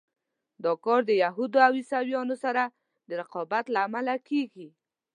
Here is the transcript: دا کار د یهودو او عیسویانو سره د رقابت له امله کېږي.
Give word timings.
دا 0.63 0.73
کار 0.85 1.01
د 1.05 1.11
یهودو 1.23 1.57
او 1.65 1.71
عیسویانو 1.79 2.35
سره 2.43 2.63
د 3.07 3.09
رقابت 3.21 3.65
له 3.73 3.79
امله 3.87 4.15
کېږي. 4.29 4.67